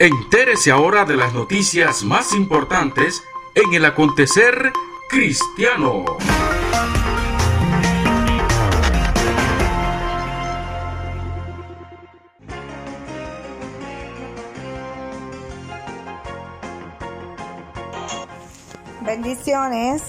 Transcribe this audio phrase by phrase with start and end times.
[0.00, 3.22] Entérese ahora de las noticias más importantes
[3.54, 4.72] en el acontecer
[5.08, 6.04] cristiano.
[19.02, 20.02] Bendiciones,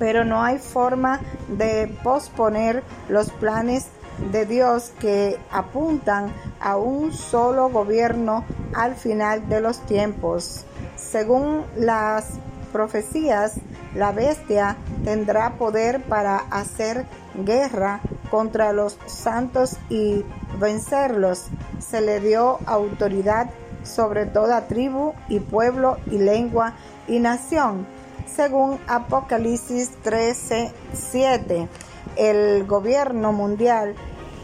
[0.00, 3.86] pero no hay forma de posponer los planes
[4.32, 8.44] de Dios que apuntan a un solo gobierno
[8.74, 10.64] al final de los tiempos.
[10.96, 12.30] Según las
[12.72, 13.54] profecías,
[13.94, 17.04] la bestia tendrá poder para hacer
[17.44, 18.00] guerra
[18.30, 20.24] contra los santos y
[20.58, 21.46] vencerlos.
[21.78, 23.50] Se le dio autoridad
[23.84, 26.74] sobre toda tribu y pueblo y lengua
[27.08, 27.86] y nación.
[28.34, 31.68] Según Apocalipsis 13, 7,
[32.16, 33.94] el gobierno mundial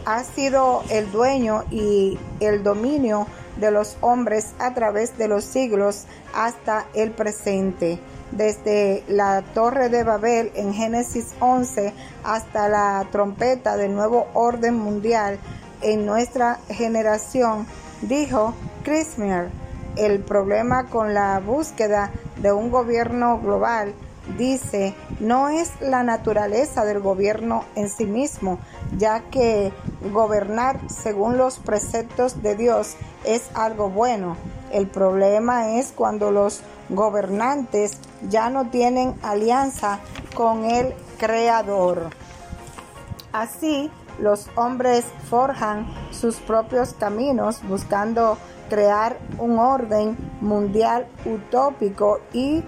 [0.05, 3.27] ha sido el dueño y el dominio
[3.57, 7.99] de los hombres a través de los siglos hasta el presente
[8.31, 11.93] desde la torre de Babel en Génesis 11
[12.23, 15.37] hasta la trompeta del nuevo orden mundial
[15.81, 17.65] en nuestra generación,
[18.01, 19.49] dijo Christmer.
[19.95, 23.93] El problema con la búsqueda de un gobierno global,
[24.37, 28.59] dice, no es la naturaleza del gobierno en sí mismo,
[28.97, 29.73] ya que
[30.11, 34.37] gobernar según los preceptos de Dios es algo bueno.
[34.71, 37.97] El problema es cuando los gobernantes
[38.29, 39.99] ya no tienen alianza
[40.33, 42.09] con el Creador.
[43.33, 48.37] Así, los hombres forjan sus propios caminos buscando
[48.71, 52.63] crear un orden mundial utópico y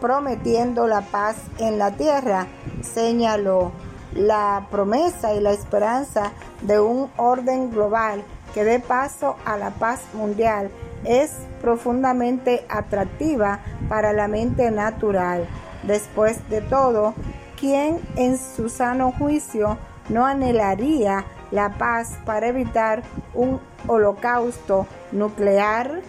[0.00, 2.46] prometiendo la paz en la tierra,
[2.82, 3.72] señaló
[4.14, 6.30] la promesa y la esperanza
[6.62, 8.22] de un orden global
[8.54, 10.70] que dé paso a la paz mundial
[11.02, 13.58] es profundamente atractiva
[13.88, 15.48] para la mente natural.
[15.82, 17.14] Después de todo,
[17.58, 19.78] ¿quién en su sano juicio
[20.10, 23.02] no anhelaría la paz para evitar
[23.34, 26.00] un holocausto nuclear?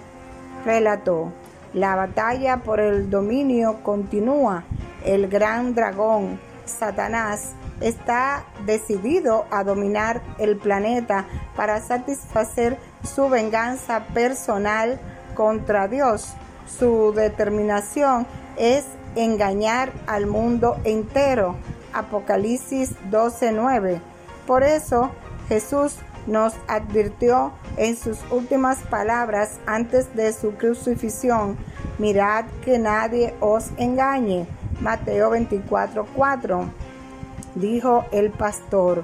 [0.65, 1.31] Relató.
[1.73, 4.63] La batalla por el dominio continúa.
[5.05, 14.99] El gran dragón Satanás está decidido a dominar el planeta para satisfacer su venganza personal
[15.33, 16.33] contra Dios.
[16.67, 18.27] Su determinación
[18.57, 18.85] es
[19.15, 21.55] engañar al mundo entero.
[21.93, 24.01] Apocalipsis 12:9.
[24.45, 25.11] Por eso
[25.51, 31.57] Jesús nos advirtió en sus últimas palabras antes de su crucifixión,
[31.97, 34.47] mirad que nadie os engañe.
[34.79, 36.69] Mateo 24:4.
[37.55, 39.03] Dijo el pastor,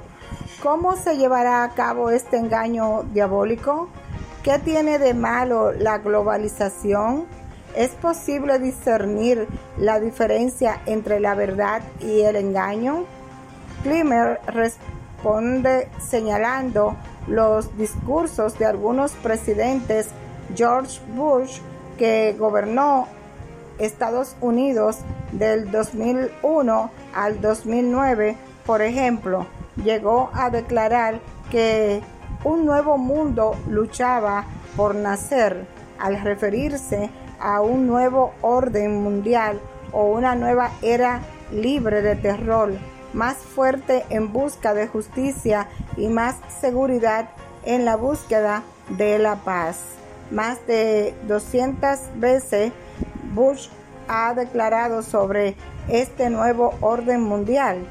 [0.64, 3.90] ¿cómo se llevará a cabo este engaño diabólico?
[4.42, 7.26] ¿Qué tiene de malo la globalización?
[7.76, 13.04] ¿Es posible discernir la diferencia entre la verdad y el engaño?
[13.84, 14.40] Klimer
[15.18, 16.96] responde señalando
[17.28, 20.10] los discursos de algunos presidentes
[20.56, 21.60] George Bush
[21.98, 23.08] que gobernó
[23.80, 25.00] Estados Unidos
[25.32, 29.48] del 2001 al 2009, por ejemplo,
[29.84, 31.20] llegó a declarar
[31.52, 32.02] que
[32.44, 35.66] un nuevo mundo luchaba por nacer
[36.00, 37.10] al referirse
[37.40, 39.60] a un nuevo orden mundial
[39.92, 41.22] o una nueva era
[41.52, 42.74] libre de terror,
[43.14, 47.30] más fuerte en busca de justicia y más seguridad
[47.64, 49.78] en la búsqueda de la paz.
[50.32, 52.72] Más de 200 veces
[53.34, 53.70] Bush
[54.08, 55.56] ha declarado sobre
[55.88, 57.86] este nuevo orden mundial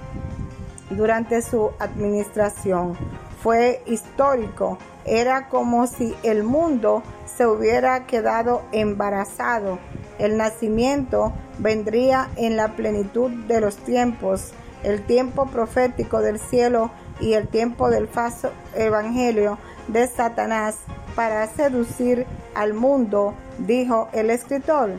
[0.91, 2.97] durante su administración.
[3.43, 9.79] Fue histórico, era como si el mundo se hubiera quedado embarazado.
[10.19, 16.91] El nacimiento vendría en la plenitud de los tiempos, el tiempo profético del cielo
[17.21, 19.59] y el tiempo del falso evangelio
[19.89, 20.77] de Satanás
[21.15, 24.91] para seducir al mundo, dijo el escritor.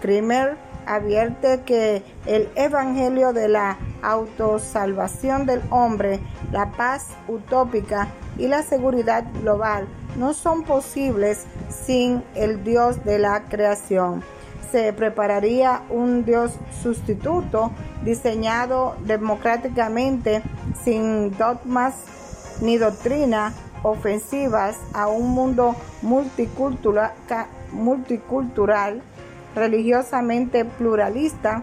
[0.00, 0.56] Krimer
[0.86, 6.20] advierte que el evangelio de la autosalvación del hombre,
[6.52, 8.08] la paz utópica
[8.38, 9.86] y la seguridad global
[10.16, 14.22] no son posibles sin el Dios de la creación.
[14.70, 16.52] Se prepararía un Dios
[16.82, 17.70] sustituto
[18.02, 20.42] diseñado democráticamente
[20.84, 21.94] sin dogmas
[22.60, 23.52] ni doctrina
[23.82, 27.12] ofensivas a un mundo multicultural,
[27.72, 29.02] multicultural
[29.54, 31.62] religiosamente pluralista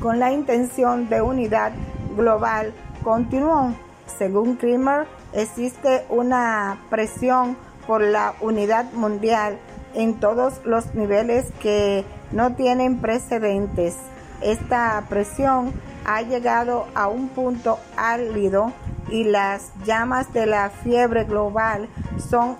[0.00, 1.72] con la intención de unidad
[2.16, 2.72] global
[3.02, 3.74] continuó.
[4.18, 7.56] Según Kramer, existe una presión
[7.86, 9.58] por la unidad mundial
[9.96, 13.96] en todos los niveles que no tienen precedentes.
[14.42, 15.72] Esta presión
[16.04, 18.72] ha llegado a un punto álido
[19.10, 21.88] y las llamas de la fiebre global
[22.30, 22.56] son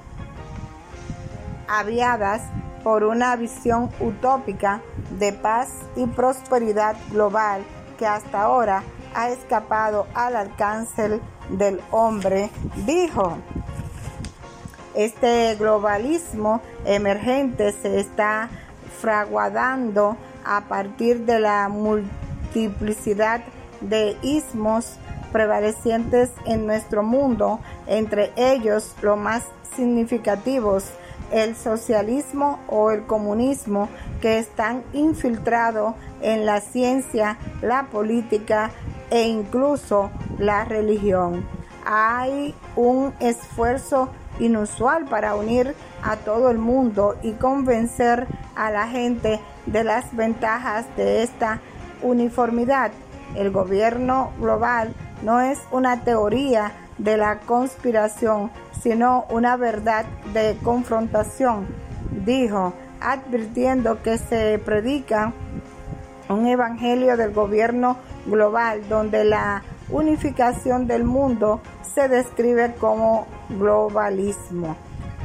[1.68, 2.42] aviadas
[2.82, 4.80] por una visión utópica
[5.18, 7.62] de paz y prosperidad global
[7.98, 8.82] que hasta ahora
[9.14, 12.50] ha escapado al alcance del hombre,
[12.86, 13.38] dijo.
[14.96, 18.48] Este globalismo emergente se está
[18.98, 23.42] fraguadando a partir de la multiplicidad
[23.82, 24.96] de ismos
[25.32, 29.44] prevalecientes en nuestro mundo, entre ellos los más
[29.76, 30.84] significativos
[31.30, 33.88] el socialismo o el comunismo
[34.20, 38.70] que están infiltrados en la ciencia, la política
[39.10, 41.44] e incluso la religión.
[41.84, 49.40] Hay un esfuerzo inusual para unir a todo el mundo y convencer a la gente
[49.66, 51.60] de las ventajas de esta
[52.02, 52.90] uniformidad.
[53.34, 58.50] El gobierno global no es una teoría de la conspiración,
[58.80, 61.66] sino una verdad de confrontación,
[62.24, 65.32] dijo, advirtiendo que se predica
[66.28, 71.60] un evangelio del gobierno global donde la unificación del mundo
[71.94, 74.76] se describe como globalismo.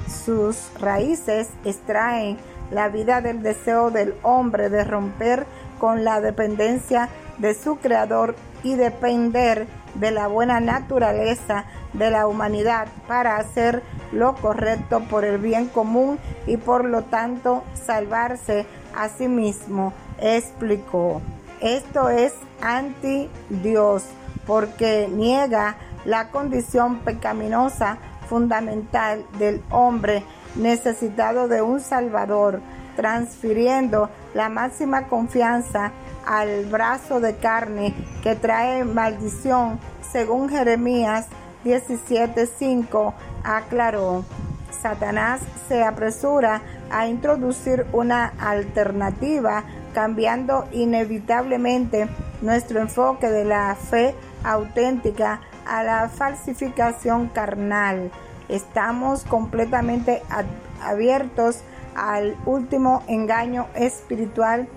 [0.08, 2.38] Sus raíces extraen
[2.70, 5.46] la vida del deseo del hombre de romper
[5.80, 12.88] con la dependencia de su creador y depender de la buena naturaleza de la humanidad
[13.08, 18.66] para hacer lo correcto por el bien común y por lo tanto salvarse
[18.96, 21.22] a sí mismo, explicó.
[21.60, 24.04] Esto es anti Dios
[24.52, 32.60] porque niega la condición pecaminosa fundamental del hombre necesitado de un Salvador,
[32.98, 35.94] transfiriendo la máxima confianza
[36.28, 37.94] al brazo de carne
[38.24, 39.80] que trae maldición,
[40.12, 41.28] según Jeremías
[41.64, 43.14] 17:5
[43.46, 44.26] aclaró.
[44.82, 45.40] Satanás
[45.70, 52.10] se apresura a introducir una alternativa, cambiando inevitablemente
[52.42, 54.14] nuestro enfoque de la fe
[54.44, 58.12] auténtica a la falsificación carnal.
[58.50, 60.22] Estamos completamente
[60.84, 61.64] abiertos
[61.96, 64.68] al último engaño espiritual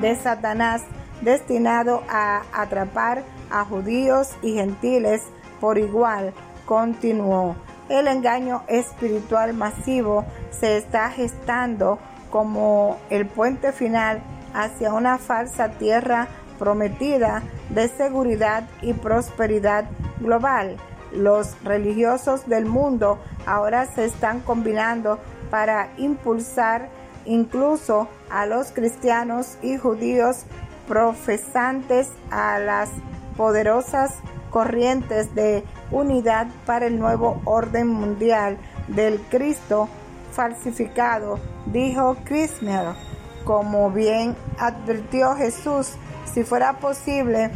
[0.00, 0.82] de Satanás
[1.20, 5.22] destinado a atrapar a judíos y gentiles
[5.60, 6.32] por igual.
[6.66, 7.56] Continuó.
[7.88, 11.98] El engaño espiritual masivo se está gestando
[12.30, 14.22] como el puente final
[14.54, 16.28] hacia una falsa tierra
[16.60, 19.86] prometida de seguridad y prosperidad
[20.20, 20.76] global.
[21.10, 25.18] Los religiosos del mundo ahora se están combinando
[25.50, 26.90] para impulsar
[27.24, 30.44] incluso a los cristianos y judíos
[30.86, 32.90] profesantes a las
[33.36, 34.14] poderosas
[34.50, 39.88] corrientes de unidad para el nuevo orden mundial del Cristo
[40.32, 42.94] falsificado, dijo Krisner.
[43.44, 45.94] Como bien advirtió Jesús,
[46.32, 47.50] si fuera posible,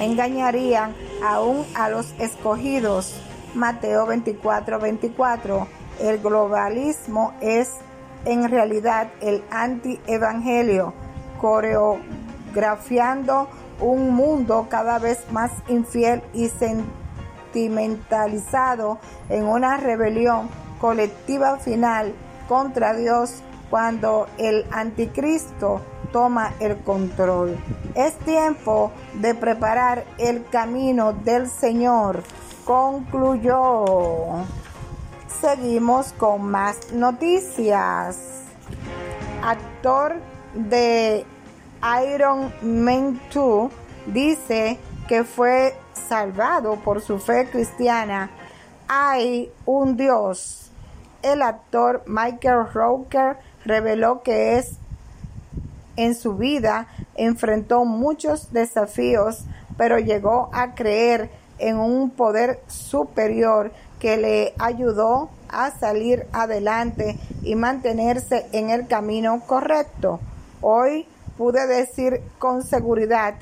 [0.00, 3.14] engañarían aún a los escogidos.
[3.54, 5.66] Mateo 24, 24.
[6.00, 7.70] El globalismo es
[8.24, 10.92] en realidad el anti-evangelio,
[11.40, 13.48] coreografiando
[13.80, 20.48] un mundo cada vez más infiel y sentimentalizado en una rebelión
[20.80, 22.12] colectiva final
[22.48, 25.82] contra Dios cuando el anticristo
[26.16, 27.58] toma el control.
[27.94, 32.22] Es tiempo de preparar el camino del Señor.
[32.64, 33.84] Concluyó.
[35.42, 38.16] Seguimos con más noticias.
[39.44, 40.14] Actor
[40.54, 41.26] de
[42.02, 43.70] Iron Man 2
[44.06, 45.76] dice que fue
[46.08, 48.30] salvado por su fe cristiana.
[48.88, 50.70] Hay un Dios.
[51.20, 54.78] El actor Michael Roker reveló que es
[55.96, 59.44] en su vida enfrentó muchos desafíos,
[59.76, 67.54] pero llegó a creer en un poder superior que le ayudó a salir adelante y
[67.54, 70.20] mantenerse en el camino correcto.
[70.60, 73.34] Hoy pude decir con seguridad,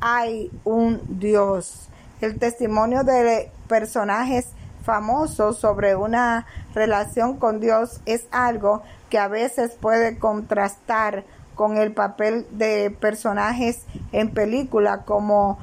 [0.00, 1.88] hay un Dios.
[2.20, 4.48] El testimonio de personajes
[4.84, 11.92] famosos sobre una relación con Dios es algo que a veces puede contrastar con el
[11.92, 15.58] papel de personajes en película como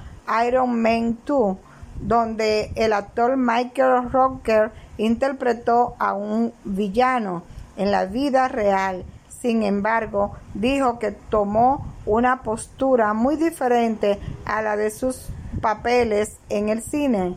[0.46, 1.58] Iron Man 2,
[2.02, 7.44] donde el actor Michael Rocker interpretó a un villano
[7.78, 9.06] en la vida real.
[9.30, 15.30] Sin embargo, dijo que tomó una postura muy diferente a la de sus
[15.62, 17.36] papeles en el cine.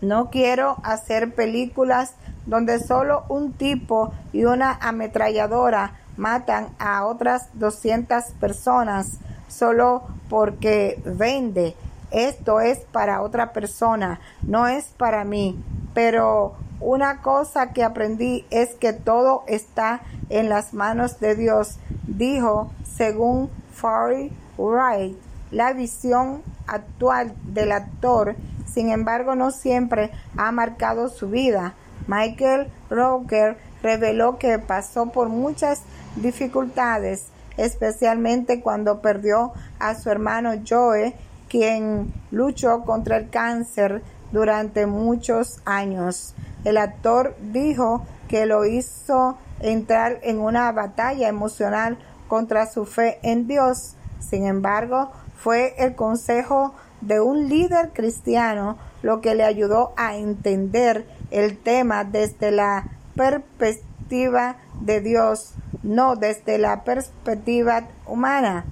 [0.00, 2.14] No quiero hacer películas
[2.46, 11.74] donde solo un tipo y una ametralladora matan a otras 200 personas solo porque vende.
[12.10, 15.62] Esto es para otra persona, no es para mí.
[15.94, 22.70] Pero una cosa que aprendí es que todo está en las manos de Dios, dijo
[22.84, 25.16] según Farry Wright.
[25.50, 31.74] La visión actual del actor, sin embargo, no siempre ha marcado su vida.
[32.06, 35.82] Michael Roker reveló que pasó por muchas
[36.16, 41.14] dificultades, especialmente cuando perdió a su hermano Joe,
[41.48, 46.34] quien luchó contra el cáncer durante muchos años.
[46.64, 53.46] El actor dijo que lo hizo entrar en una batalla emocional contra su fe en
[53.46, 53.94] Dios.
[54.20, 61.06] Sin embargo, fue el consejo de un líder cristiano lo que le ayudó a entender
[61.30, 68.64] el tema desde la perspectiva de Dios, no desde la perspectiva humana.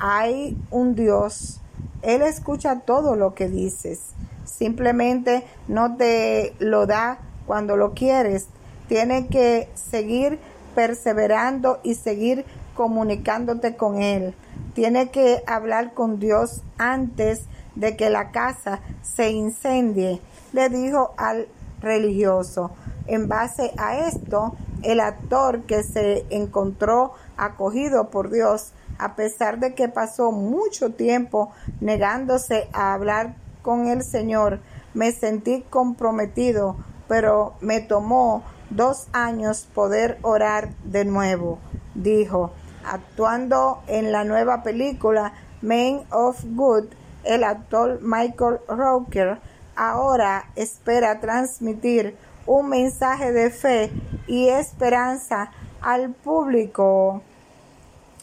[0.00, 1.60] Hay un Dios.
[2.02, 4.00] Él escucha todo lo que dices.
[4.44, 8.48] Simplemente no te lo da cuando lo quieres.
[8.88, 10.38] Tienes que seguir
[10.74, 12.44] perseverando y seguir
[12.74, 14.34] comunicándote con Él.
[14.74, 17.42] Tienes que hablar con Dios antes
[17.76, 20.20] de que la casa se incendie,
[20.52, 21.46] le dijo al
[21.80, 22.72] religioso.
[23.06, 29.74] En base a esto, el actor que se encontró acogido por Dios, a pesar de
[29.74, 34.60] que pasó mucho tiempo negándose a hablar con el Señor,
[34.94, 36.76] me sentí comprometido,
[37.08, 41.58] pero me tomó dos años poder orar de nuevo,
[41.94, 42.52] dijo,
[42.84, 46.86] actuando en la nueva película Man of Good,
[47.24, 49.38] el actor Michael Roker
[49.76, 53.90] ahora espera transmitir un mensaje de fe
[54.26, 57.22] y esperanza al público.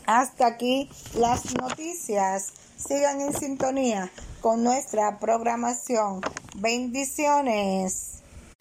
[0.06, 2.54] Hasta aquí las noticias.
[2.78, 4.10] Sigan en sintonía
[4.42, 6.22] con nuestra programación.
[6.56, 8.20] Bendiciones.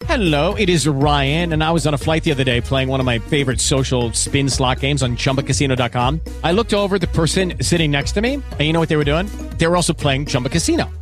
[0.09, 2.99] Hello, it is Ryan, and I was on a flight the other day playing one
[2.99, 6.21] of my favorite social spin slot games on chumbacasino.com.
[6.43, 9.05] I looked over the person sitting next to me, and you know what they were
[9.05, 9.27] doing?
[9.57, 10.89] They were also playing Chumba Casino.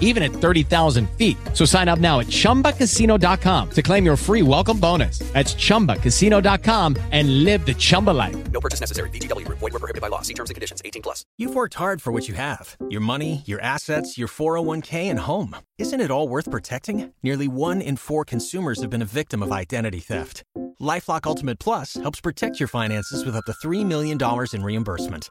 [0.00, 1.36] even at 30,000 feet.
[1.52, 5.18] So sign up now at chumbacasino.com to claim your free welcome bonus.
[5.32, 8.36] That's chumbacasino.com and live the Chumba life.
[8.52, 9.10] No purchase necessary.
[9.10, 9.58] VGW Group.
[9.58, 10.20] Void were prohibited by law.
[10.22, 10.80] See terms and conditions.
[10.84, 11.24] 18 plus.
[11.36, 15.56] You've worked hard for what you have your money, your assets, your 401k, and home.
[15.78, 17.12] Isn't it all worth protecting?
[17.22, 20.44] Nearly one in four consumers have been a victim of identity theft.
[20.80, 24.18] Lifelock Ultimate Plus helps protect your finances with up to $3 million
[24.52, 25.30] in reimbursement.